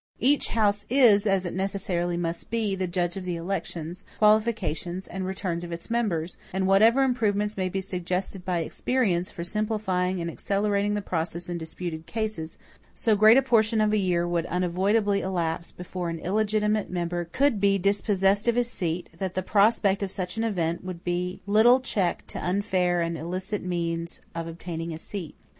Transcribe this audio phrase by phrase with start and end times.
[0.19, 5.27] Each house is, as it necessarily must be, the judge of the elections, qualifications, and
[5.27, 10.31] returns of its members; and whatever improvements may be suggested by experience, for simplifying and
[10.31, 12.57] accelerating the process in disputed cases,
[12.95, 17.59] so great a portion of a year would unavoidably elapse, before an illegitimate member could
[17.61, 21.79] be dispossessed of his seat, that the prospect of such an event would be little
[21.79, 25.35] check to unfair and illicit means of obtaining a seat.